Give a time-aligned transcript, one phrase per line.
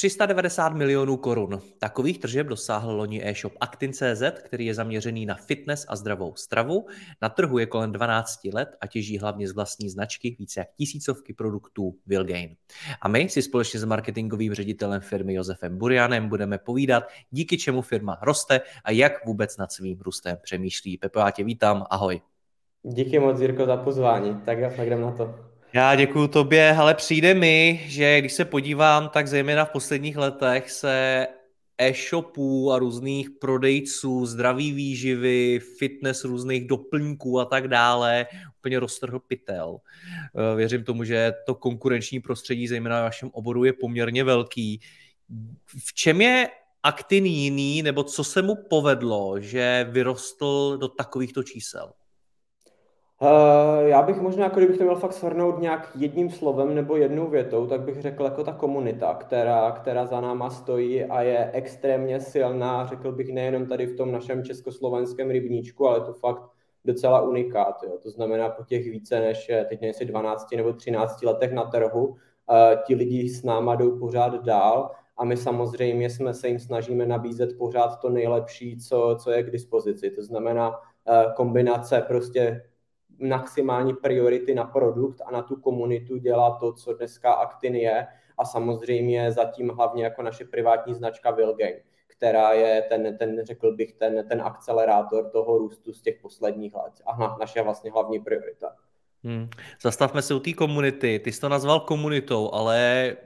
[0.00, 1.60] 390 milionů korun.
[1.78, 6.86] Takových tržeb dosáhl loni e-shop Actin.cz, který je zaměřený na fitness a zdravou stravu.
[7.22, 11.34] Na trhu je kolem 12 let a těží hlavně z vlastní značky více jak tisícovky
[11.34, 12.56] produktů Wilgain.
[13.00, 18.18] A my si společně s marketingovým ředitelem firmy Josefem Burianem budeme povídat, díky čemu firma
[18.22, 20.96] roste a jak vůbec nad svým růstem přemýšlí.
[20.96, 22.20] Pepo, já tě vítám, ahoj.
[22.82, 24.40] Díky moc, Jirko, za pozvání.
[24.44, 25.49] Tak já jdem na to.
[25.72, 30.70] Já děkuji tobě, ale přijde mi, že když se podívám, tak zejména v posledních letech
[30.70, 31.26] se
[31.78, 38.26] e-shopů a různých prodejců, zdraví výživy, fitness různých doplňků a tak dále
[38.58, 39.78] úplně roztrhl pytel.
[40.52, 44.80] Eh, věřím tomu, že to konkurenční prostředí, zejména v vašem oboru, je poměrně velký.
[45.66, 46.48] V čem je
[46.82, 51.92] Aktin jiný, nebo co se mu povedlo, že vyrostl do takovýchto čísel?
[53.22, 57.30] Uh, já bych možná, jako kdybych to měl fakt shrnout nějak jedním slovem nebo jednou
[57.30, 62.20] větou, tak bych řekl jako ta komunita, která, která za náma stojí a je extrémně
[62.20, 66.42] silná, řekl bych nejenom tady v tom našem československém rybníčku, ale to fakt
[66.84, 67.82] docela unikát.
[67.82, 67.98] Jo.
[68.02, 72.16] To znamená po těch více než, teď nevím, 12 nebo 13 letech na trhu, uh,
[72.86, 77.58] ti lidi s náma jdou pořád dál a my samozřejmě jsme se jim snažíme nabízet
[77.58, 80.10] pořád to nejlepší, co, co je k dispozici.
[80.10, 80.80] To znamená
[81.36, 82.62] kombinace prostě
[83.20, 88.06] maximální priority na produkt a na tu komunitu dělá to, co dneska Actin je
[88.38, 91.76] a samozřejmě zatím hlavně jako naše privátní značka Wilgain,
[92.06, 96.92] která je ten, ten řekl bych, ten, ten akcelerátor toho růstu z těch posledních let
[97.06, 98.74] a naše vlastně hlavní priorita.
[99.24, 99.48] Hmm.
[99.82, 101.18] Zastavme se u té komunity.
[101.18, 103.16] Ty jsi to nazval komunitou, ale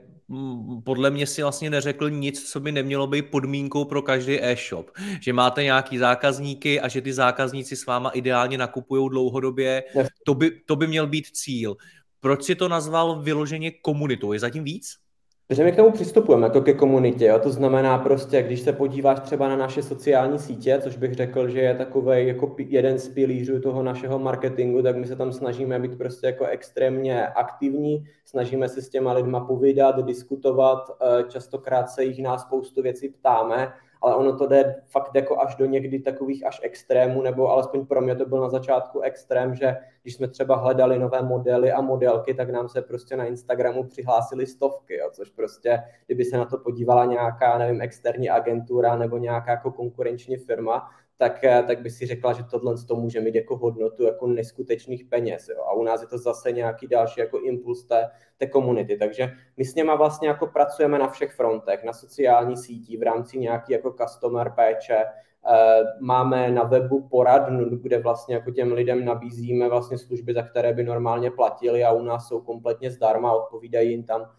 [0.83, 4.91] podle mě si vlastně neřekl nic, co by nemělo být podmínkou pro každý e-shop.
[5.21, 9.83] Že máte nějaký zákazníky a že ty zákazníci s váma ideálně nakupují dlouhodobě,
[10.25, 11.75] to by, to by měl být cíl.
[12.19, 14.33] Proč si to nazval vyloženě komunitou?
[14.33, 15.04] Je zatím víc?
[15.47, 17.25] Protože my k tomu přistupujeme jako ke komunitě.
[17.25, 17.39] Jo?
[17.39, 21.59] To znamená prostě, když se podíváš třeba na naše sociální sítě, což bych řekl, že
[21.59, 25.97] je takový jako jeden z pilířů toho našeho marketingu, tak my se tam snažíme být
[25.97, 32.23] prostě jako extrémně aktivní, snažíme se s těma lidma povídat, diskutovat, eh, častokrát se jich
[32.23, 33.73] na spoustu věcí ptáme
[34.05, 38.01] ale ono to jde fakt jako až do někdy takových až extrémů, nebo alespoň pro
[38.01, 42.33] mě to byl na začátku extrém, že když jsme třeba hledali nové modely a modelky,
[42.33, 46.57] tak nám se prostě na Instagramu přihlásily stovky, jo, což prostě, kdyby se na to
[46.57, 52.05] podívala nějaká, nevím, externí agentura nebo nějaká jako konkurenční firma, tak, eh, tak by si
[52.05, 55.49] řekla, že tohle to může mít jako hodnotu jako neskutečných peněz.
[55.49, 55.63] Jo.
[55.63, 58.97] A u nás je to zase nějaký další jako impuls té, té komunity.
[58.97, 63.39] Takže my s něma vlastně jako pracujeme na všech frontech, na sociální sítí, v rámci
[63.39, 69.69] nějaký jako customer péče, eh, Máme na webu poradnu, kde vlastně jako těm lidem nabízíme
[69.69, 74.03] vlastně služby, za které by normálně platili a u nás jsou kompletně zdarma, odpovídají jim
[74.03, 74.31] tam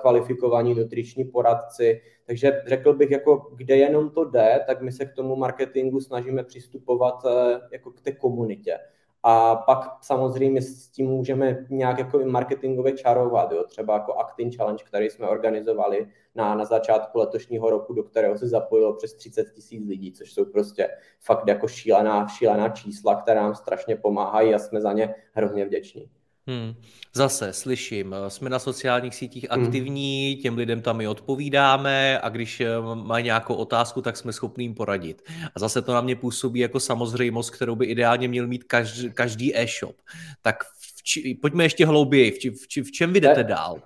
[0.00, 2.00] kvalifikovaní nutriční poradci.
[2.26, 6.44] Takže řekl bych, jako kde jenom to jde, tak my se k tomu marketingu snažíme
[6.44, 8.78] přistupovat eh, jako k té komunitě.
[9.22, 13.64] A pak samozřejmě s tím můžeme nějak jako marketingově čarovat, jo?
[13.64, 18.48] třeba jako Actin Challenge, který jsme organizovali na, na začátku letošního roku, do kterého se
[18.48, 20.88] zapojilo přes 30 tisíc lidí, což jsou prostě
[21.20, 26.10] fakt jako šílená, šílená čísla, která nám strašně pomáhají a jsme za ně hrozně vděční.
[26.50, 26.74] Hmm.
[27.12, 29.64] Zase slyším, eh, jsme na sociálních sítích hmm.
[29.64, 34.64] aktivní, těm lidem tam i odpovídáme a když eh, mají nějakou otázku, tak jsme schopni
[34.64, 35.22] jim poradit.
[35.54, 39.56] A zase to na mě působí jako samozřejmost, kterou by ideálně měl mít každý, každý
[39.56, 39.96] e-shop.
[40.42, 43.82] Tak v či, pojďme ještě hlouběji, v, či, v, či, v čem vy jdete dál?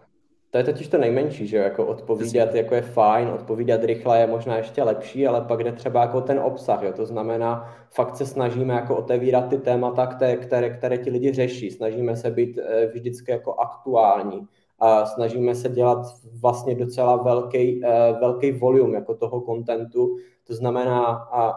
[0.54, 4.56] To je totiž to nejmenší, že jako odpovídat jako je fajn, odpovídat rychle je možná
[4.56, 6.92] ještě lepší, ale pak jde třeba jako ten obsah, jo?
[6.92, 11.70] to znamená, fakt se snažíme jako otevírat ty témata, které, které, které ti lidi řeší,
[11.70, 14.46] snažíme se být eh, vždycky jako aktuální
[14.78, 16.06] a snažíme se dělat
[16.40, 20.16] vlastně docela velký, eh, velký volume jako toho kontentu,
[20.46, 21.06] to znamená,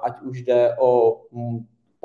[0.03, 1.21] ať už jde o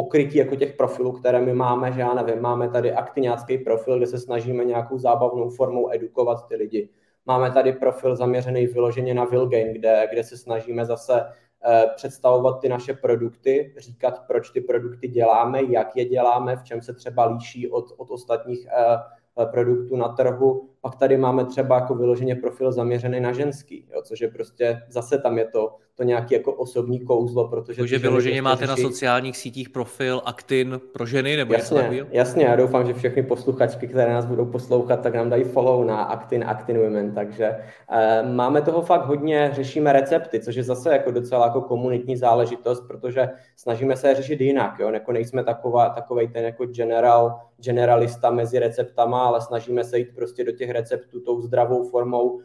[0.03, 4.07] pokrytí jako těch profilů, které my máme, že já nevím, máme tady aktiňácký profil, kde
[4.07, 6.89] se snažíme nějakou zábavnou formou edukovat ty lidi.
[7.27, 11.25] Máme tady profil zaměřený vyloženě na Vilgain, kde, kde se snažíme zase
[11.65, 16.83] Eh, představovat ty naše produkty, říkat, proč ty produkty děláme, jak je děláme, v čem
[16.83, 18.97] se třeba líší od, od ostatních eh,
[19.43, 20.69] eh, produktů na trhu.
[20.83, 25.19] Pak tady máme třeba jako vyloženě profil zaměřený na ženský, jo, což je prostě, zase
[25.19, 27.79] tam je to, to nějaký jako osobní kouzlo, protože...
[27.83, 28.83] Takže vyloženě prostě máte řeší...
[28.83, 32.07] na sociálních sítích profil Actin pro ženy, nebo jasně, něco?
[32.11, 36.03] Jasně, já doufám, že všechny posluchačky, které nás budou poslouchat, tak nám dají follow na
[36.03, 37.57] Actin, Actin Women, takže
[37.91, 42.81] eh, máme toho fakt hodně, řešíme recepty, což je zase jako docela jako komunitní záležitost,
[42.89, 48.31] protože snažíme se je řešit jinak, jo, jako nejsme taková, takovej ten jako general, generalista
[48.31, 52.41] mezi receptama, ale snažíme se jít prostě do těch receptů tou zdravou formou,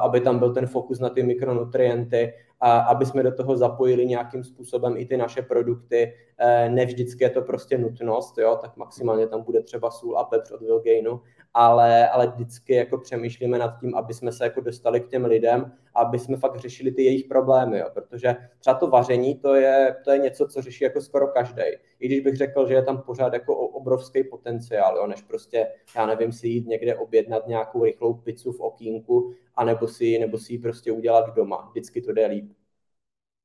[0.00, 4.44] aby tam byl ten fokus na ty mikronutrienty, a aby jsme do toho zapojili nějakým
[4.44, 6.12] způsobem i ty naše produkty.
[6.38, 10.24] E, ne vždycky je to prostě nutnost, jo, tak maximálně tam bude třeba sůl a
[10.24, 11.20] pepř od Vilgainu,
[11.54, 15.72] ale, ale vždycky jako přemýšlíme nad tím, aby jsme se jako dostali k těm lidem,
[15.94, 20.10] aby jsme fakt řešili ty jejich problémy, jo, protože třeba to vaření, to je, to
[20.10, 21.62] je něco, co řeší jako skoro každý.
[22.00, 25.66] I když bych řekl, že je tam pořád jako obrovský potenciál, jo, než prostě,
[25.96, 30.52] já nevím, si jít někde objednat nějakou rychlou pizzu v okýnku, anebo si, nebo si
[30.52, 31.68] ji prostě udělat doma.
[31.70, 32.52] Vždycky to jde líp.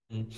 [0.10, 0.30] Hmm.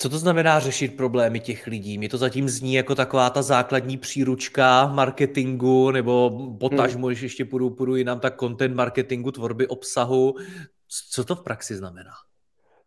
[0.00, 1.98] Co to znamená řešit problémy těch lidí?
[1.98, 6.30] Mě to zatím zní jako taková ta základní příručka marketingu, nebo
[6.60, 7.08] potažmo, hmm.
[7.08, 10.34] když ještě půjdu, půjdu jinam, tak content marketingu, tvorby obsahu.
[11.10, 12.10] Co to v praxi znamená?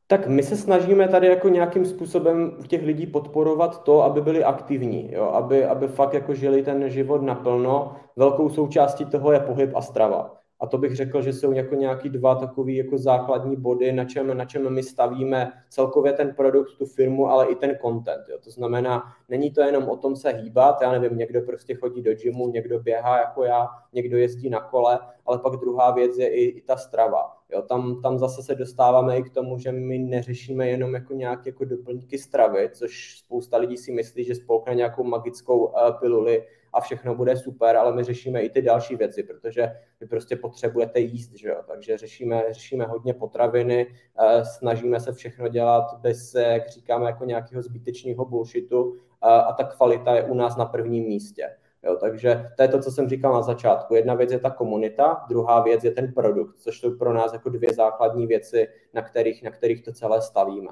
[0.08, 4.44] Tak my se snažíme tady jako nějakým způsobem u těch lidí podporovat to, aby byli
[4.44, 5.24] aktivní, jo?
[5.24, 7.96] Aby, aby fakt jako žili ten život naplno.
[8.16, 10.43] Velkou součástí toho je pohyb a strava.
[10.64, 14.38] A to bych řekl, že jsou jako nějaký dva takové jako základní body, na čem,
[14.38, 18.24] na čem my stavíme celkově ten produkt, tu firmu, ale i ten content.
[18.30, 18.38] Jo.
[18.44, 22.14] To znamená, není to jenom o tom se hýbat, já nevím, někdo prostě chodí do
[22.14, 26.44] gymu, někdo běhá jako já, někdo jezdí na kole, ale pak druhá věc je i,
[26.44, 27.38] i ta strava.
[27.54, 31.50] Jo, tam, tam zase se dostáváme i k tomu, že my neřešíme jenom jako nějaké
[31.50, 36.82] jako doplňky stravy, což spousta lidí si myslí, že spolkne nějakou magickou uh, piluli, a
[36.82, 41.34] všechno bude super, ale my řešíme i ty další věci, protože vy prostě potřebujete jíst,
[41.34, 41.56] že jo?
[41.68, 47.62] takže řešíme, řešíme hodně potraviny, eh, snažíme se všechno dělat bez, jak říkáme, jako nějakého
[47.62, 51.50] zbytečného bullshitu eh, a ta kvalita je u nás na prvním místě.
[51.86, 53.96] Jo, takže to je to, co jsem říkal na začátku.
[53.96, 57.50] Jedna věc je ta komunita, druhá věc je ten produkt, což jsou pro nás jako
[57.50, 60.70] dvě základní věci, na kterých, na kterých to celé stavíme.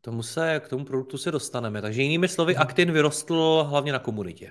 [0.00, 1.82] K tomu, se, k tomu produktu se dostaneme.
[1.82, 4.50] Takže jinými slovy, Actin vyrostl hlavně na komunitě.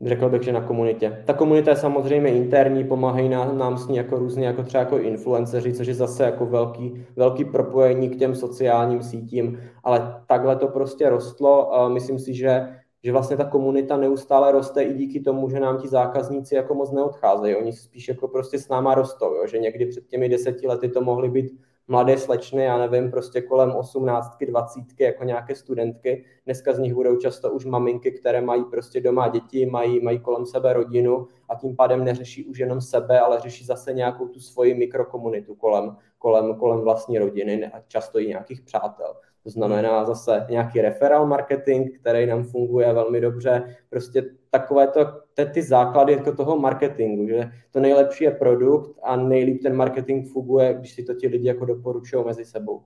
[0.00, 1.22] Řekl bych, že na komunitě.
[1.26, 4.98] Ta komunita je samozřejmě interní, pomáhají nám, nám s ní jako různě, jako třeba jako
[4.98, 10.68] influenceři, což je zase jako velký, velký propojení k těm sociálním sítím, ale takhle to
[10.68, 11.74] prostě rostlo.
[11.74, 12.68] A myslím si, že
[13.04, 16.92] že vlastně ta komunita neustále roste i díky tomu, že nám ti zákazníci jako moc
[16.92, 17.56] neodcházejí.
[17.56, 19.46] Oni spíš jako prostě s náma rostou, jo?
[19.46, 23.70] že někdy před těmi deseti lety to mohly být mladé slečny, já nevím, prostě kolem
[23.70, 26.24] 18, 20, jako nějaké studentky.
[26.44, 30.46] Dneska z nich budou často už maminky, které mají prostě doma děti, mají, mají kolem
[30.46, 34.74] sebe rodinu a tím pádem neřeší už jenom sebe, ale řeší zase nějakou tu svoji
[34.74, 39.14] mikrokomunitu kolem, kolem, kolem vlastní rodiny a často i nějakých přátel.
[39.44, 43.76] To znamená zase nějaký referral marketing, který nám funguje velmi dobře.
[43.90, 45.06] Prostě takové to,
[45.52, 50.74] ty základy jako toho marketingu, že to nejlepší je produkt a nejlíp ten marketing funguje,
[50.74, 52.82] když si to ti lidi jako doporučují mezi sebou.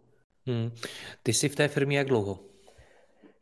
[0.47, 0.71] Hmm.
[1.23, 2.39] Ty jsi v té firmě jak dlouho?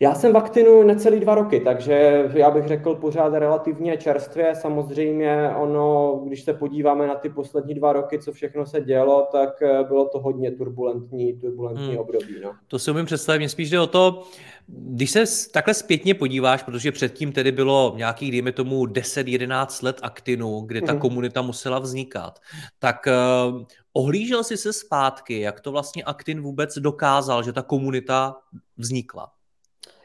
[0.00, 4.54] Já jsem v Actinu necelý dva roky, takže já bych řekl pořád relativně čerstvě.
[4.54, 9.62] Samozřejmě ono, když se podíváme na ty poslední dva roky, co všechno se dělo, tak
[9.62, 11.98] eh, bylo to hodně turbulentní, turbulentní hmm.
[11.98, 12.34] období.
[12.44, 12.52] No.
[12.68, 13.38] To si umím představit.
[13.38, 14.22] Mě spíš jde o to,
[14.68, 20.60] když se takhle zpětně podíváš, protože předtím tedy bylo nějakých, dejme tomu, 10-11 let Actinu,
[20.60, 21.00] kde ta hmm.
[21.00, 22.38] komunita musela vznikat,
[22.78, 23.62] tak uh,
[23.92, 28.36] ohlížel jsi se zpátky, jak to vlastně Actin vůbec dokázal, že ta komunita
[28.76, 29.36] vznikla?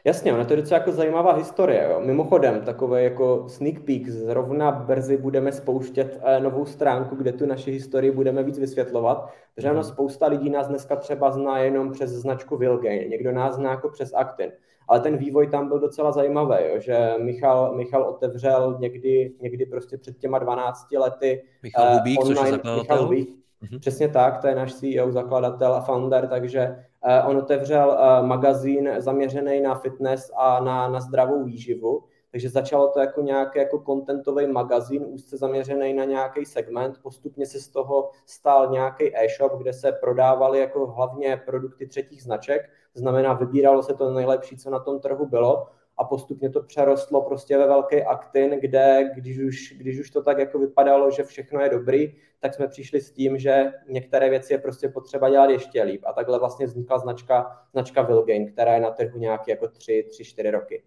[0.04, 1.88] Jasně, ono to je docela jako zajímavá historie.
[1.90, 2.00] Jo.
[2.00, 7.72] Mimochodem, takové jako sneak peek, zrovna brzy budeme spouštět eh, novou stránku, kde tu naši
[7.72, 9.82] historii budeme víc vysvětlovat, protože mhm.
[9.82, 14.12] spousta lidí nás dneska třeba zná jenom přes značku Vilgain, někdo nás zná jako přes
[14.14, 14.52] Actin.
[14.88, 19.98] Ale ten vývoj tam byl docela zajímavý, jo, že Michal, Michal otevřel někdy, někdy prostě
[19.98, 23.78] před těma 12 lety Michal Hubík, uh, online, což je Michal Hubík, mm-hmm.
[23.78, 26.91] Přesně tak, to je náš CEO, zakladatel a founder, takže Eh,
[27.26, 33.00] on otevřel eh, magazín zaměřený na fitness a na, na zdravou výživu, takže začalo to
[33.00, 36.98] jako nějaký jako kontentový magazín, úzce zaměřený na nějaký segment.
[37.02, 42.70] Postupně se z toho stal nějaký e-shop, kde se prodávaly jako hlavně produkty třetích značek.
[42.94, 45.66] Znamená, vybíralo se to nejlepší, co na tom trhu bylo.
[46.02, 50.38] A postupně to přerostlo prostě ve velký aktin, kde když už, když už to tak
[50.38, 54.58] jako vypadalo, že všechno je dobrý, tak jsme přišli s tím, že některé věci je
[54.58, 58.90] prostě potřeba dělat ještě líp a takhle vlastně vznikla značka, značka Vilgain, která je na
[58.90, 60.82] trhu nějaký jako 3-4 roky.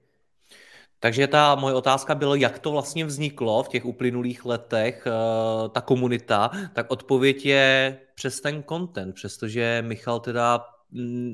[0.99, 5.81] Takže ta moje otázka byla, jak to vlastně vzniklo v těch uplynulých letech, eh, ta
[5.81, 10.74] komunita, tak odpověď je přes ten content, přestože Michal teda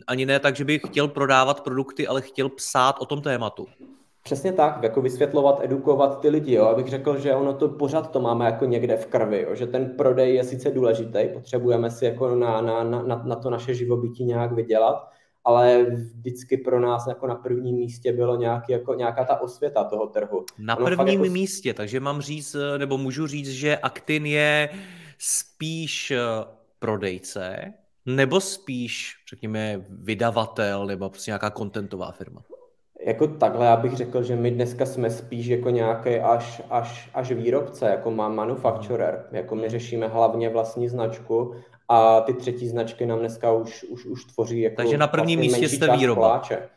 [0.08, 3.68] ani ne tak, že by chtěl prodávat produkty, ale chtěl psát o tom tématu.
[4.24, 8.22] Přesně tak, jako vysvětlovat, edukovat ty lidi, jo, abych řekl, že ono to pořád to
[8.22, 12.36] máme jako někde v krvi, jo, že ten prodej je sice důležitý, potřebujeme si jako
[12.36, 15.10] na, na, na, na to naše živobytí nějak vydělat,
[15.44, 20.08] ale vždycky pro nás jako na prvním místě bylo nějaký, jako, nějaká ta osvěta toho
[20.08, 20.46] trhu.
[20.58, 21.34] Na ono prvním jako...
[21.34, 24.70] místě, takže mám říct, nebo můžu říct, že Actin je
[25.18, 26.20] spíš eh,
[26.80, 27.74] prodejce,
[28.06, 32.42] nebo spíš, řekněme, vydavatel, nebo prostě nějaká kontentová firma?
[33.06, 37.32] Jako takhle já bych řekl, že my dneska jsme spíš jako nějaký až, až, až
[37.32, 39.26] výrobce, jako má manufacturer.
[39.32, 41.56] Jako my řešíme hlavně vlastní značku
[41.90, 45.60] a ty třetí značky nám dneska už, už, už tvoří jako Takže na prvním vlastně
[45.62, 46.22] místě jste výroba.
[46.22, 46.70] Koláče.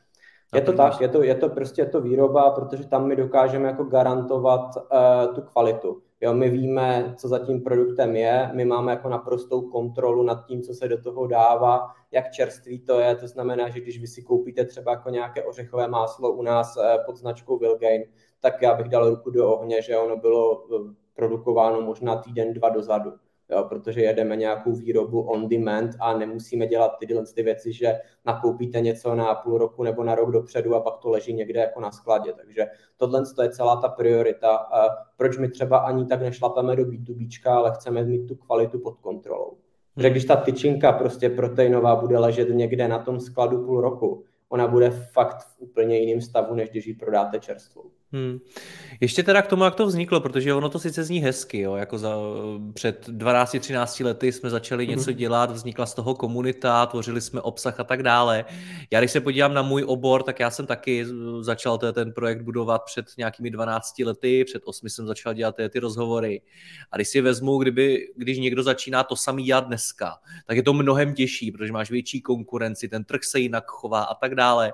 [0.55, 3.69] Je to tak, je to, je to prostě je to výroba, protože tam my dokážeme
[3.69, 6.03] jako garantovat uh, tu kvalitu.
[6.21, 10.63] Jo, my víme, co za tím produktem je, my máme jako naprostou kontrolu nad tím,
[10.63, 14.23] co se do toho dává, jak čerstvý to je, to znamená, že když vy si
[14.23, 18.05] koupíte třeba jako nějaké ořechové máslo u nás uh, pod značkou Vilgain,
[18.41, 22.69] tak já bych dal ruku do ohně, že ono bylo uh, produkováno možná týden, dva
[22.69, 23.13] dozadu
[23.51, 28.81] jo, protože jedeme nějakou výrobu on demand a nemusíme dělat tyhle ty věci, že nakoupíte
[28.81, 31.91] něco na půl roku nebo na rok dopředu a pak to leží někde jako na
[31.91, 32.33] skladě.
[32.33, 34.67] Takže tohle je celá ta priorita.
[35.17, 39.57] Proč my třeba ani tak nešlapeme do B2B, ale chceme mít tu kvalitu pod kontrolou.
[39.97, 44.69] Že když ta tyčinka prostě proteinová bude ležet někde na tom skladu půl roku, ona
[44.69, 47.91] bude fakt v úplně jiném stavu, než když ji prodáte čerstvou.
[48.15, 48.39] Hmm.
[49.01, 51.99] Ještě teda k tomu, jak to vzniklo, protože ono to sice zní hezky, jo, jako
[51.99, 52.17] za,
[52.75, 55.17] před 12-13 lety jsme začali něco mm.
[55.17, 58.45] dělat, vznikla z toho komunita, tvořili jsme obsah a tak dále.
[58.91, 61.07] Já když se podívám na můj obor, tak já jsem taky
[61.41, 65.79] začal ten projekt budovat před nějakými 12 lety, před 8 jsem začal dělat ty, ty
[65.79, 66.43] rozhovory.
[66.91, 70.15] A když si vezmu, kdyby, když někdo začíná to samý dělat dneska,
[70.47, 74.15] tak je to mnohem těžší, protože máš větší konkurenci, ten trh se jinak chová a
[74.15, 74.73] tak dále.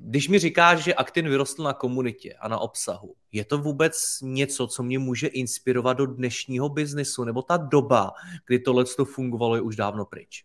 [0.00, 4.66] Když mi říkáš, že Actin vyrostl na komunitě a na obsahu, je to vůbec něco,
[4.66, 8.12] co mě může inspirovat do dnešního biznesu, nebo ta doba,
[8.46, 10.44] kdy tohle to fungovalo, je už dávno pryč?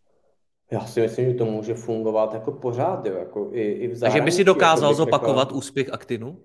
[0.71, 4.21] Já si myslím, že to může fungovat jako pořád, jo, jako i, i v Takže
[4.21, 5.57] by si dokázal jako zopakovat řekl...
[5.57, 6.37] úspěch Actinu?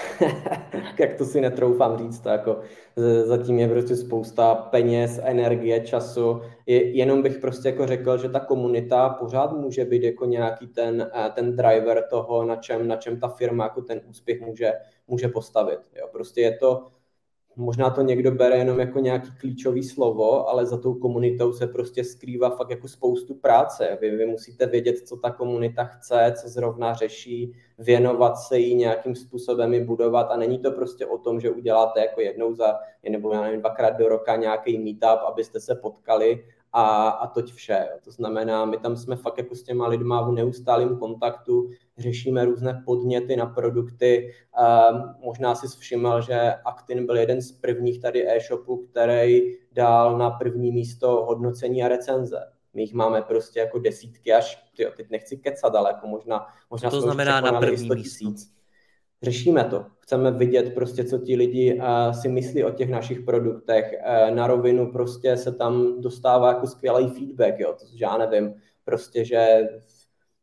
[0.98, 2.60] jak to si netroufám říct, to jako
[3.24, 6.40] zatím je prostě spousta peněz, energie, času.
[6.66, 11.10] Je, jenom bych prostě jako řekl, že ta komunita pořád může být jako nějaký ten,
[11.14, 14.72] eh, ten driver toho, na čem, na čem ta firma jako ten úspěch může,
[15.08, 15.78] může postavit.
[15.96, 16.08] Jo.
[16.12, 16.86] Prostě je to,
[17.56, 22.04] možná to někdo bere jenom jako nějaký klíčový slovo, ale za tou komunitou se prostě
[22.04, 23.98] skrývá fakt jako spoustu práce.
[24.00, 29.14] Vy, vy musíte vědět, co ta komunita chce, co zrovna řeší, věnovat se jí nějakým
[29.14, 32.78] způsobem i budovat a není to prostě o tom, že uděláte jako jednou za,
[33.10, 37.88] nebo já nevím, dvakrát do roka nějaký meetup, abyste se potkali a, a toť vše.
[38.04, 42.82] To znamená, my tam jsme fakt jako s těma lidma v neustálém kontaktu, řešíme různé
[42.86, 44.34] podněty na produkty.
[44.92, 50.30] Um, možná si všiml, že Actin byl jeden z prvních tady e-shopů, který dal na
[50.30, 52.52] první místo hodnocení a recenze.
[52.74, 56.90] My jich máme prostě jako desítky až, tyjo, teď nechci kecat, ale jako možná, možná
[56.90, 58.52] to znamená na první místo?
[59.22, 59.84] Řešíme to.
[59.98, 63.94] Chceme vidět prostě, co ti lidi uh, si myslí o těch našich produktech.
[64.00, 69.24] Uh, na rovinu prostě se tam dostává jako skvělý feedback, jo, to, já nevím, prostě,
[69.24, 69.68] že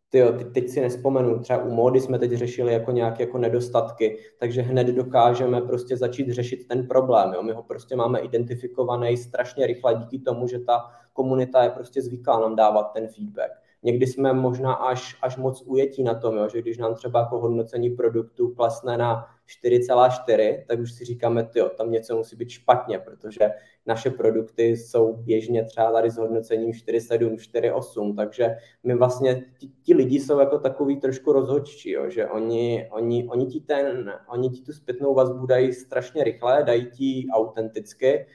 [0.09, 4.61] tyjo, teď si nespomenu, třeba u módy jsme teď řešili jako nějaké jako nedostatky, takže
[4.61, 7.33] hned dokážeme prostě začít řešit ten problém.
[7.33, 7.43] Jo.
[7.43, 12.39] My ho prostě máme identifikovaný strašně rychle díky tomu, že ta komunita je prostě zvyklá
[12.39, 13.51] nám dávat ten feedback.
[13.83, 17.39] Někdy jsme možná až, až moc ujetí na tom, jo, že když nám třeba jako
[17.39, 22.99] hodnocení produktu klesne na 4,4, tak už si říkáme, jo, tam něco musí být špatně,
[22.99, 23.49] protože
[23.85, 29.93] naše produkty jsou běžně třeba tady s hodnocením 4,7, 4,8, takže my vlastně, ti, ti
[29.93, 34.61] lidi jsou jako takový trošku rozhodčí, jo, že oni, oni, oni, ti ten, oni ti
[34.61, 38.25] tu zpětnou vazbu dají strašně rychle, dají ti autenticky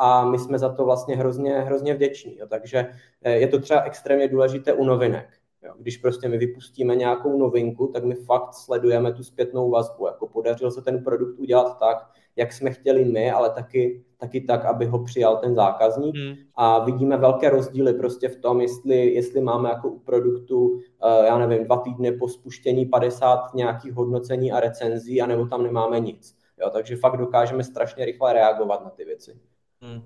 [0.00, 2.38] a my jsme za to vlastně hrozně, hrozně vděční.
[2.38, 2.46] Jo.
[2.46, 2.86] Takže
[3.22, 5.28] eh, je to třeba extrémně důležité u novinek.
[5.66, 5.72] Jo.
[5.78, 10.06] Když prostě my vypustíme nějakou novinku, tak my fakt sledujeme tu zpětnou vazbu.
[10.06, 14.64] Jako podařilo se ten produkt udělat tak, jak jsme chtěli my, ale taky, taky tak,
[14.64, 16.16] aby ho přijal ten zákazník.
[16.16, 16.34] Hmm.
[16.54, 21.38] A vidíme velké rozdíly prostě v tom, jestli, jestli máme jako u produktu, eh, já
[21.38, 26.36] nevím, dva týdny po spuštění 50 nějakých hodnocení a recenzí, anebo tam nemáme nic.
[26.60, 29.38] Jo, takže fakt dokážeme strašně rychle reagovat na ty věci.
[29.80, 30.02] Hmm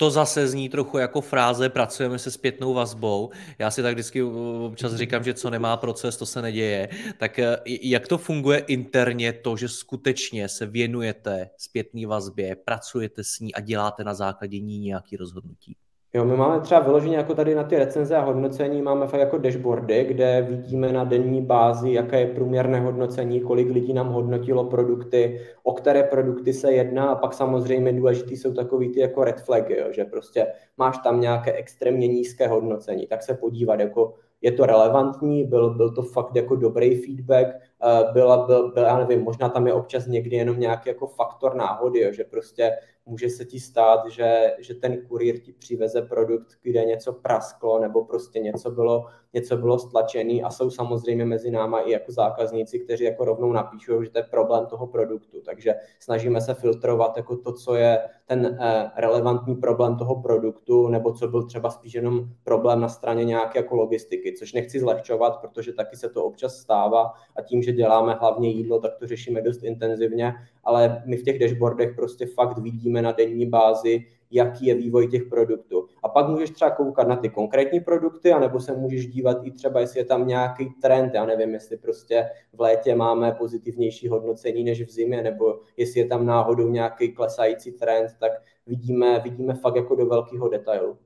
[0.00, 3.30] to zase zní trochu jako fráze, pracujeme se zpětnou vazbou.
[3.58, 6.88] Já si tak vždycky občas říkám, že co nemá proces, to se neděje.
[7.18, 13.40] Tak eh, jak to funguje interně, to, že skutečně se věnujete zpětné vazbě, pracujete s
[13.40, 15.76] ní a děláte na základě ní nějaké rozhodnutí?
[16.14, 19.38] Jo, my máme třeba vyloženě jako tady na ty recenze a hodnocení, máme fakt jako
[19.38, 25.40] dashboardy, kde vidíme na denní bázi, jaké je průměrné hodnocení, kolik lidí nám hodnotilo produkty,
[25.62, 29.76] o které produkty se jedná a pak samozřejmě důležitý jsou takový ty jako red flagy,
[29.78, 30.46] jo, že prostě
[30.76, 35.94] máš tam nějaké extrémně nízké hodnocení, tak se podívat, jako je to relevantní, byl, byl
[35.94, 40.06] to fakt jako dobrý feedback, eh, byla, byl, byl, já nevím, možná tam je občas
[40.06, 42.72] někdy jenom nějaký jako faktor náhody, jo, že prostě
[43.08, 48.04] může se ti stát, že, že ten kurýr ti přiveze produkt, kde něco prasklo nebo
[48.04, 53.04] prostě něco bylo, něco bylo stlačený a jsou samozřejmě mezi náma i jako zákazníci, kteří
[53.04, 57.52] jako rovnou napíšou, že to je problém toho produktu, takže snažíme se filtrovat jako to,
[57.52, 62.80] co je ten eh, relevantní problém toho produktu nebo co byl třeba spíš jenom problém
[62.80, 67.12] na straně nějaké jako logistiky, což nechci zlehčovat, protože taky se to občas stává.
[67.36, 71.38] A tím, že děláme hlavně jídlo, tak to řešíme dost intenzivně, ale my v těch
[71.38, 75.88] dashboardech prostě fakt vidíme na denní bázi, jaký je vývoj těch produktů.
[76.02, 79.80] A pak můžeš třeba koukat na ty konkrétní produkty, anebo se můžeš dívat i třeba,
[79.80, 84.82] jestli je tam nějaký trend, já nevím, jestli prostě v létě máme pozitivnější hodnocení než
[84.82, 88.32] v zimě, nebo jestli je tam náhodou nějaký klesající trend, tak
[88.66, 90.98] vidíme, vidíme fakt jako do velkého detailu.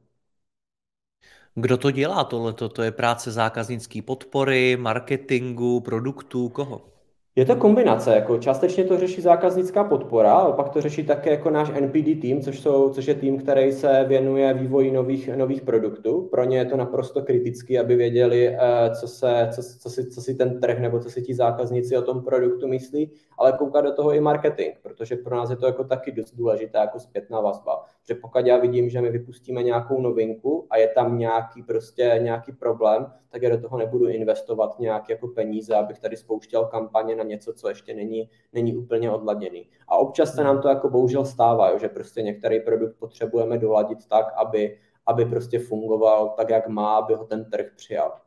[1.55, 2.53] Kdo to dělá tohle?
[2.53, 6.92] To je práce zákaznické podpory, marketingu, produktů, koho?
[7.37, 11.51] Je to kombinace, jako částečně to řeší zákaznická podpora, ale pak to řeší také jako
[11.51, 16.29] náš NPD tým, což, jsou, což je tým, který se věnuje vývoji nových, nových produktů.
[16.31, 18.59] Pro ně je to naprosto kritické, aby věděli, eh,
[19.01, 22.03] co, se, co, co, si, co si ten trh nebo co si ti zákazníci o
[22.03, 25.85] tom produktu myslí, ale koukat do toho i marketing, protože pro nás je to jako
[25.85, 27.85] taky dost důležité jako zpětná vazba.
[28.09, 32.53] Že pokud já vidím, že my vypustíme nějakou novinku a je tam nějaký prostě nějaký
[32.53, 37.29] problém, tak já do toho nebudu investovat nějaké jako peníze, abych tady spouštěl kampaně na
[37.29, 39.69] něco, co ještě není, není úplně odladěný.
[39.89, 44.07] A občas se nám to jako bohužel stává, jo, že prostě některý produkt potřebujeme doladit
[44.07, 48.19] tak, aby, aby prostě fungoval tak, jak má, aby ho ten trh přijal.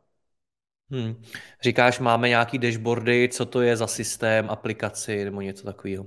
[0.90, 1.22] Hmm.
[1.62, 6.06] Říkáš, máme nějaký dashboardy, co to je za systém, aplikaci nebo něco takového?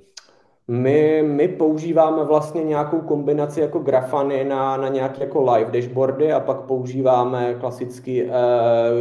[0.71, 6.39] My, my používáme vlastně nějakou kombinaci jako grafany na, na nějaké jako live dashboardy a
[6.39, 8.29] pak používáme klasický uh,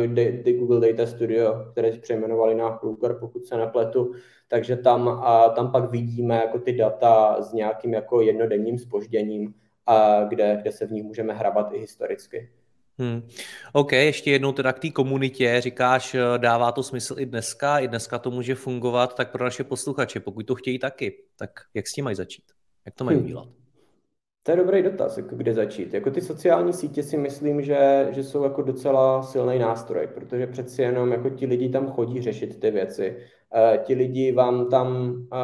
[0.06, 4.12] de, de Google Data Studio, které přejmenovali na Looker, pokud se nepletu.
[4.48, 10.28] Takže tam, uh, tam pak vidíme jako ty data s nějakým jako jednodenním spožděním, uh,
[10.28, 12.50] kde, kde se v nich můžeme hrabat i historicky.
[12.98, 13.28] Hmm.
[13.72, 15.60] OK, ještě jednou teda k té komunitě.
[15.60, 19.64] Říkáš, eh, dává to smysl i dneska, i dneska to může fungovat, tak pro naše
[19.64, 22.44] posluchače, pokud to chtějí taky, tak jak s tím mají začít?
[22.86, 23.26] Jak to mají hmm.
[23.26, 23.48] udělat?
[24.42, 25.94] To je dobrý dotaz, jako kde začít.
[25.94, 30.82] Jako ty sociální sítě si myslím, že, že jsou jako docela silný nástroj, protože přeci
[30.82, 33.16] jenom jako ti lidi tam chodí řešit ty věci.
[33.54, 35.38] E, ti lidi vám tam e,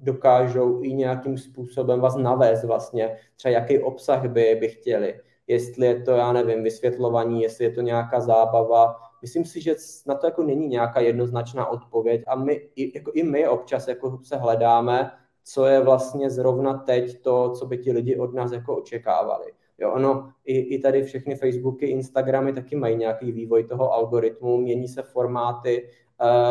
[0.00, 5.14] dokážou i nějakým způsobem vás navést vlastně, třeba jaký obsah by, by chtěli
[5.46, 8.96] jestli je to, já nevím, vysvětlování, jestli je to nějaká zábava.
[9.22, 9.74] Myslím si, že
[10.06, 14.36] na to jako není nějaká jednoznačná odpověď a my, jako i my občas jako se
[14.36, 15.10] hledáme,
[15.44, 19.52] co je vlastně zrovna teď to, co by ti lidi od nás jako očekávali.
[19.78, 24.88] Jo, ono, i, i tady všechny Facebooky, Instagramy taky mají nějaký vývoj toho algoritmu, mění
[24.88, 25.88] se formáty.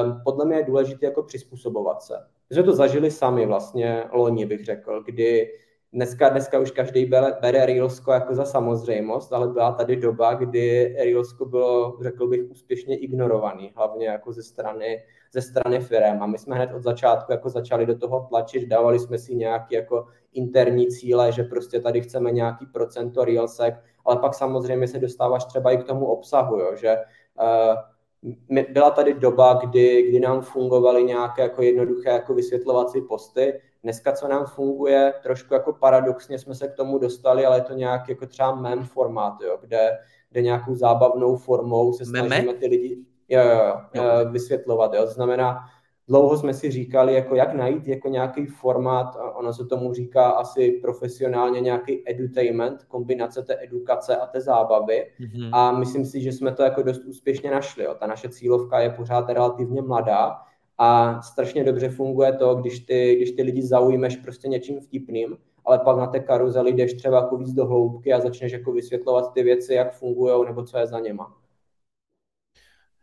[0.03, 2.13] Um, podle mě je důležité jako přizpůsobovat se.
[2.49, 5.51] My jsme to zažili sami vlastně loni, bych řekl, kdy
[5.93, 10.95] Dneska, dneska už každý bere, bere Reelsko jako za samozřejmost, ale byla tady doba, kdy
[11.03, 16.23] Reelsko bylo, řekl bych, úspěšně ignorovaný, hlavně jako ze strany, ze strany firm.
[16.23, 19.75] A my jsme hned od začátku jako začali do toho tlačit, dávali jsme si nějaké
[19.75, 23.75] jako interní cíle, že prostě tady chceme nějaký procento Reelsek,
[24.05, 26.97] ale pak samozřejmě se dostáváš třeba i k tomu obsahu, jo, že
[27.41, 34.11] uh, byla tady doba, kdy, kdy nám fungovaly nějaké jako jednoduché jako vysvětlovací posty, Dneska,
[34.11, 38.09] co nám funguje, trošku jako paradoxně jsme se k tomu dostali, ale je to nějak
[38.09, 39.97] jako třeba mem formát, jo, kde,
[40.29, 42.53] kde nějakou zábavnou formou se snažíme Meme?
[42.53, 43.57] ty lidi jo, jo,
[43.93, 44.03] jo, jo.
[44.03, 44.93] Eh, vysvětlovat.
[44.93, 45.05] Jo.
[45.05, 45.59] To znamená,
[46.07, 50.71] dlouho jsme si říkali, jako jak najít jako nějaký formát, ono se tomu říká asi
[50.71, 55.11] profesionálně nějaký edutainment, kombinace té edukace a té zábavy.
[55.19, 55.49] Mm-hmm.
[55.53, 57.83] A myslím si, že jsme to jako dost úspěšně našli.
[57.83, 57.95] Jo.
[57.99, 60.37] Ta naše cílovka je pořád relativně mladá,
[60.83, 65.79] a strašně dobře funguje to, když ty, když ty lidi zaujmeš prostě něčím vtipným, ale
[65.79, 69.43] pak na té karuzeli jdeš třeba jako víc do hloubky a začneš jako vysvětlovat ty
[69.43, 71.37] věci, jak fungují nebo co je za něma.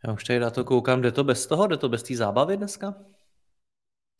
[0.06, 2.56] Já už tady na to koukám, jde to bez toho, jde to bez té zábavy
[2.56, 2.94] dneska?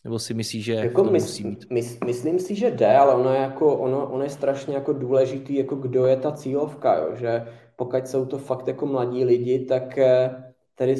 [0.04, 1.70] Nebo si myslíš, že jako to mys, musí mít?
[1.70, 5.54] Mys, myslím si, že jde, ale ono je, jako, ono, ono je strašně jako důležitý,
[5.54, 7.16] jako kdo je ta cílovka, jo?
[7.16, 10.44] že pokud jsou to fakt jako mladí lidi, tak eh,
[10.74, 10.96] tady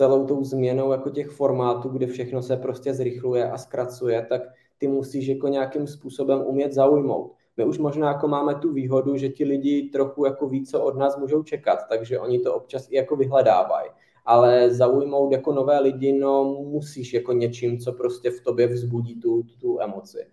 [0.00, 4.42] celou tou změnou jako těch formátů, kde všechno se prostě zrychluje a zkracuje, tak
[4.78, 7.32] ty musíš jako nějakým způsobem umět zaujmout.
[7.56, 10.96] My už možná jako máme tu výhodu, že ti lidi trochu jako ví, co od
[10.96, 13.90] nás můžou čekat, takže oni to občas i jako vyhledávají
[14.24, 19.42] ale zaujmout jako nové lidi, no musíš jako něčím, co prostě v tobě vzbudí tu,
[19.60, 20.26] tu emoci.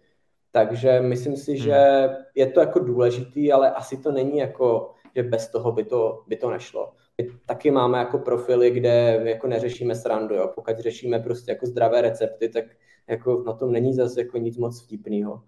[0.51, 1.61] Takže myslím si, hmm.
[1.63, 6.23] že je to jako důležitý, ale asi to není jako, že bez toho by to,
[6.27, 6.93] by to nešlo.
[7.21, 10.51] My taky máme jako profily, kde jako neřešíme srandu, jo.
[10.55, 12.65] Pokud řešíme prostě jako zdravé recepty, tak
[13.07, 15.41] jako na tom není zase jako nic moc vtipného.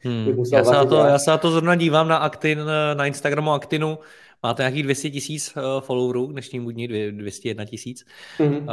[0.00, 0.44] Hmm.
[0.52, 2.58] já, se na to, já se na to zrovna dívám na Actin,
[2.94, 3.98] na Instagramu Actinu,
[4.42, 8.04] máte nějakých 200 tisíc uh, followerů v dnešním dní, 201 tisíc.
[8.38, 8.62] Mm-hmm.
[8.62, 8.66] Uh,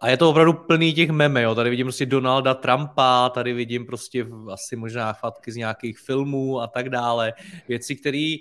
[0.00, 1.54] a je to opravdu plný těch meme, jo.
[1.54, 6.66] Tady vidím prostě Donalda Trumpa, tady vidím prostě asi možná fatky z nějakých filmů a
[6.66, 7.32] tak dále.
[7.68, 8.36] Věci, které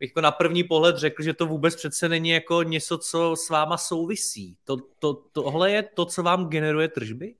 [0.00, 3.50] bych jako na první pohled řekl, že to vůbec přece není jako něco, co s
[3.50, 4.56] váma souvisí.
[4.64, 7.34] To, to, tohle je to, co vám generuje tržby?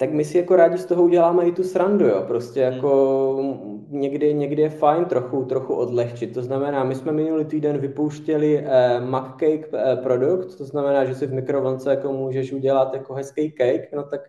[0.00, 2.24] tak my si jako rádi z toho uděláme i tu srandu, jo.
[2.26, 2.74] Prostě hmm.
[2.74, 3.54] jako
[3.88, 6.34] někdy, někdy je fajn trochu, trochu odlehčit.
[6.34, 11.26] To znamená, my jsme minulý týden vypouštěli eh, McCake eh, produkt, to znamená, že si
[11.26, 14.20] v mikrovlnce jako můžeš udělat jako hezký cake, no tak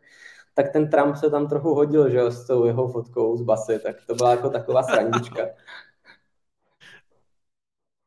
[0.54, 3.80] tak ten Trump se tam trochu hodil, že jo, s tou jeho fotkou z basy,
[3.80, 5.42] tak to byla jako taková srandička.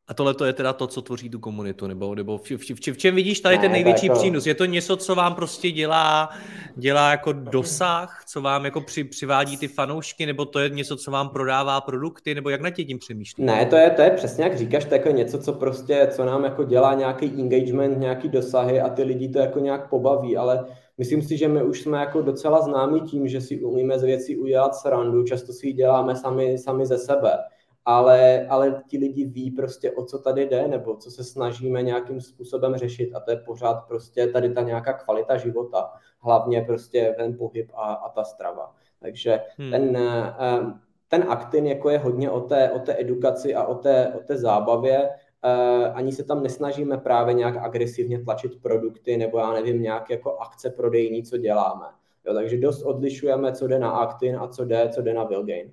[0.07, 2.93] A tohle to je teda to, co tvoří tu komunitu, nebo, nebo v, v, v,
[2.93, 4.19] v čem vidíš tady ne, ten největší jako...
[4.19, 4.45] přínos?
[4.45, 6.29] Je to něco, co vám prostě dělá,
[6.75, 11.11] dělá jako dosah, co vám jako při, přivádí ty fanoušky, nebo to je něco, co
[11.11, 13.45] vám prodává produkty, nebo jak na tě tím přemýšlíš?
[13.45, 16.25] Ne, to je, to je přesně jak říkáš, to je jako něco, co prostě, co
[16.25, 20.65] nám jako dělá nějaký engagement, nějaký dosahy a ty lidi to jako nějak pobaví, ale
[20.97, 24.37] myslím si, že my už jsme jako docela známí tím, že si umíme z věcí
[24.37, 27.37] udělat srandu, často si ji děláme sami, sami ze sebe
[27.85, 32.21] ale, ale ti lidi ví prostě, o co tady jde, nebo co se snažíme nějakým
[32.21, 37.37] způsobem řešit a to je pořád prostě tady ta nějaká kvalita života, hlavně prostě ten
[37.37, 38.75] pohyb a, a ta strava.
[38.99, 39.71] Takže hmm.
[39.71, 40.73] ten, eh,
[41.07, 44.37] ten aktin jako je hodně o té, o té edukaci a o té, o té
[44.37, 45.09] zábavě,
[45.43, 50.37] eh, ani se tam nesnažíme právě nějak agresivně tlačit produkty nebo já nevím, nějak jako
[50.37, 51.85] akce prodejní, co děláme.
[52.25, 55.71] Jo, takže dost odlišujeme, co jde na Actin a co jde, co jde na Vilgain.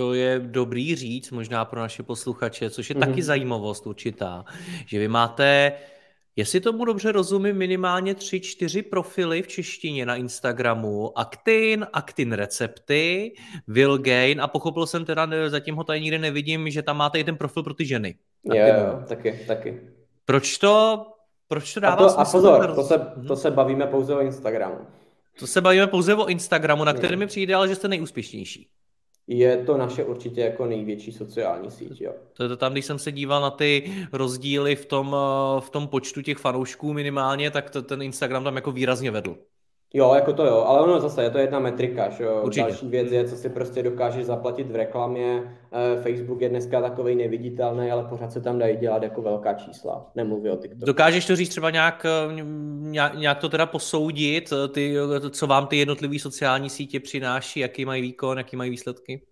[0.00, 3.08] To je dobrý říct možná pro naše posluchače, což je mm-hmm.
[3.08, 4.44] taky zajímavost určitá,
[4.86, 5.72] že vy máte,
[6.36, 11.18] jestli tomu dobře rozumím, minimálně tři, čtyři profily v češtině na Instagramu.
[11.18, 13.32] Actin, Actin recepty,
[13.98, 17.36] Gain a pochopil jsem teda, zatím ho tady nikde nevidím, že tam máte i ten
[17.36, 18.14] profil pro ty ženy.
[18.44, 19.80] Jo, jo, taky, taky.
[20.24, 21.06] Proč to,
[21.48, 23.26] proč to dává a, to, a pozor, to se, mhm.
[23.26, 24.78] to se bavíme pouze o Instagramu.
[25.38, 28.70] To se bavíme pouze o Instagramu, na kterém mi přijde, ale že jste nejúspěšnější
[29.30, 32.00] je to naše určitě jako největší sociální síť.
[32.00, 32.14] Jo.
[32.32, 35.70] To je to tam, když jsem se díval na ty rozdíly v tom, eh, v
[35.70, 39.36] tom počtu těch fanoušků minimálně, tak to, ten Instagram tam jako výrazně vedl.
[39.94, 42.42] Jo, jako to jo, ale ono zase je to jedna metrika, že jo.
[42.42, 42.62] Určitě.
[42.62, 45.58] Další věc je, co si prostě dokážeš zaplatit v reklamě.
[45.72, 50.10] Eh, Facebook je dneska takový neviditelný, ale pořád se tam dají dělat jako velká čísla.
[50.14, 50.86] Nemluví o TikToku.
[50.86, 52.42] Dokážeš to říct třeba nějak, eh,
[53.16, 54.96] nějak to teda posoudit, eh, ty,
[55.30, 59.22] co vám ty jednotlivé sociální sítě přináší, jaký mají výkon, jaký mají výsledky?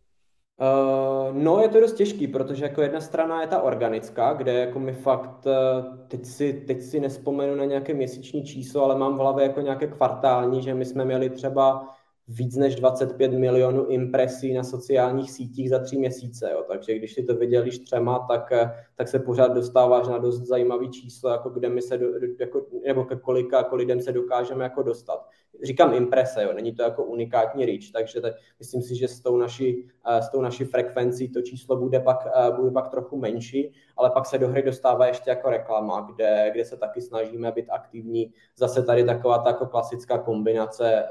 [0.60, 4.78] Uh, no, je to dost těžký, protože jako jedna strana je ta organická, kde jako
[4.78, 5.46] mi fakt,
[6.08, 9.86] teď si, teď si nespomenu na nějaké měsíční číslo, ale mám v hlavě jako nějaké
[9.86, 11.88] kvartální, že my jsme měli třeba
[12.28, 16.50] víc než 25 milionů impresí na sociálních sítích za tři měsíce.
[16.52, 16.64] Jo.
[16.68, 20.90] Takže když si to vydělíš třema, tak, eh, tak se pořád dostáváš na dost zajímavý
[20.90, 22.06] číslo, jako kde my se do,
[22.40, 25.28] jako, nebo ke kolika jako lidem se dokážeme jako dostat.
[25.62, 26.52] Říkám imprese, jo.
[26.52, 30.28] není to jako unikátní reach, takže tak, myslím si, že s tou, naší, eh, s
[30.28, 34.38] tou naší frekvencí to číslo bude pak, eh, bude pak trochu menší, ale pak se
[34.38, 38.32] do hry dostává ještě jako reklama, kde, kde se taky snažíme být aktivní.
[38.56, 41.04] Zase tady taková ta jako klasická kombinace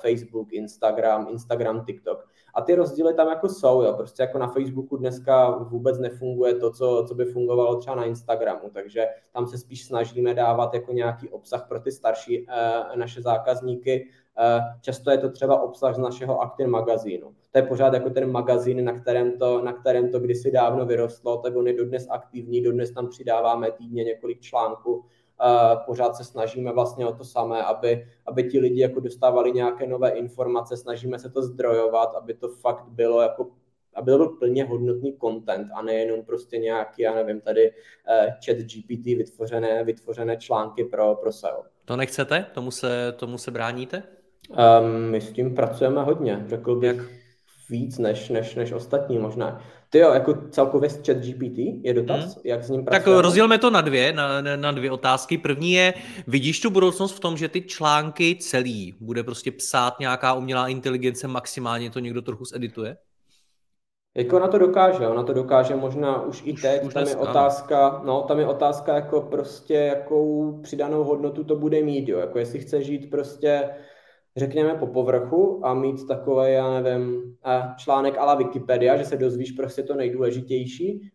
[0.00, 2.28] Facebook, Instagram, Instagram, TikTok.
[2.54, 3.92] A ty rozdíly tam jako jsou, jo.
[3.92, 8.70] Prostě jako na Facebooku dneska vůbec nefunguje to, co, co by fungovalo třeba na Instagramu,
[8.72, 14.08] takže tam se spíš snažíme dávat jako nějaký obsah pro ty starší eh, naše zákazníky.
[14.38, 17.34] Eh, často je to třeba obsah z našeho Actin magazínu.
[17.52, 21.36] To je pořád jako ten magazín, na kterém to, na kterém to kdysi dávno vyrostlo,
[21.36, 25.04] tak on je dodnes aktivní, dodnes tam přidáváme týdně několik článků
[25.86, 30.10] pořád se snažíme vlastně o to samé, aby, aby ti lidi jako dostávali nějaké nové
[30.10, 33.50] informace, snažíme se to zdrojovat, aby to fakt bylo jako
[33.96, 38.56] aby to byl plně hodnotný content a nejenom prostě nějaký, já nevím, tady uh, chat
[38.56, 41.62] GPT vytvořené, vytvořené články pro, pro SEO.
[41.84, 42.46] To nechcete?
[42.54, 44.02] Tomu se, tomu se bráníte?
[44.50, 47.06] Um, my s tím pracujeme hodně, řekl bych Jak?
[47.70, 49.62] víc než, než, než ostatní možná.
[49.94, 52.42] Ty jo, jako celkově s chat GPT je dotaz, hmm.
[52.44, 53.16] jak s ním pracujeme?
[53.16, 55.38] Tak rozdělme to na dvě, na, na dvě otázky.
[55.38, 55.94] První je,
[56.26, 61.28] vidíš tu budoucnost v tom, že ty články celý bude prostě psát nějaká umělá inteligence,
[61.28, 62.96] maximálně to někdo trochu zedituje?
[64.16, 67.16] Jako na to dokáže, ona to dokáže možná už i teď, už, už tam je
[67.16, 72.38] otázka, no, tam je otázka jako prostě, jakou přidanou hodnotu to bude mít, jo, jako
[72.38, 73.70] jestli chce žít prostě,
[74.36, 77.36] řekněme, po povrchu a mít takové, já nevím,
[77.76, 81.10] článek ala Wikipedia, že se dozvíš prostě to nejdůležitější,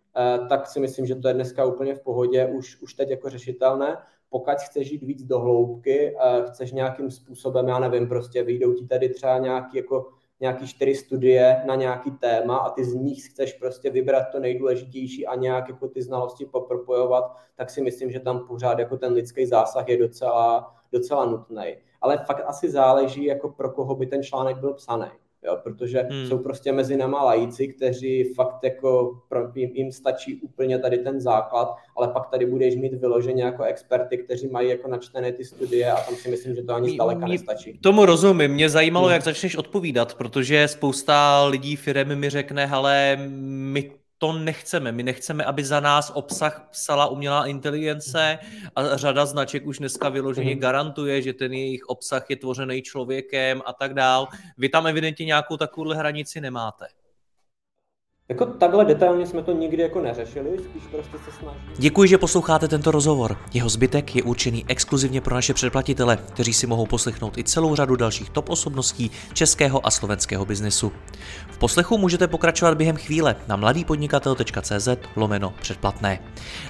[0.49, 3.97] tak si myslím, že to je dneska úplně v pohodě, už, už teď jako řešitelné.
[4.29, 6.15] Pokud chceš žít víc do hloubky,
[6.47, 10.10] chceš nějakým způsobem, já nevím, prostě vyjdou ti tady třeba nějaký jako
[10.41, 15.27] nějaký čtyři studie na nějaký téma a ty z nich chceš prostě vybrat to nejdůležitější
[15.27, 19.45] a nějak jako ty znalosti popropojovat, tak si myslím, že tam pořád jako ten lidský
[19.45, 21.77] zásah je docela, docela nutný.
[22.01, 25.07] Ale fakt asi záleží, jako pro koho by ten článek byl psaný
[25.43, 26.27] jo, protože hmm.
[26.27, 31.21] jsou prostě mezi náma lajíci, kteří fakt jako pro, jim, jim stačí úplně tady ten
[31.21, 35.91] základ, ale pak tady budeš mít vyloženě jako experty, kteří mají jako načtené ty studie
[35.91, 37.79] a tam si myslím, že to ani zdaleka mě, nestačí.
[37.81, 39.13] Tomu rozumím, mě zajímalo, hmm.
[39.13, 44.91] jak začneš odpovídat, protože spousta lidí firmy mi řekne, ale my to nechceme.
[44.91, 48.39] My nechceme, aby za nás obsah psala umělá inteligence
[48.75, 50.62] a řada značek už dneska vyloženě mm.
[50.62, 54.27] garantuje, že ten jejich obsah je tvořený člověkem a tak dál.
[54.58, 56.88] Vy tam evidentně nějakou takovou hranici nemáte.
[58.29, 61.73] Jako takhle detailně jsme to nikdy jako neřešili, spíš prostě se snažíme.
[61.77, 63.37] Děkuji, že posloucháte tento rozhovor.
[63.53, 67.95] Jeho zbytek je určený exkluzivně pro naše předplatitele, kteří si mohou poslechnout i celou řadu
[67.95, 70.91] dalších top osobností českého a slovenského biznesu.
[71.49, 76.19] V poslechu můžete pokračovat během chvíle na mladýpodnikatel.cz lomeno předplatné.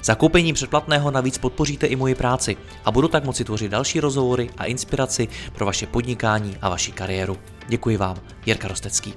[0.03, 4.65] Zakoupením předplatného navíc podpoříte i moji práci a budu tak moci tvořit další rozhovory a
[4.65, 7.37] inspiraci pro vaše podnikání a vaši kariéru.
[7.67, 9.13] Děkuji vám, Jirka Rostecký.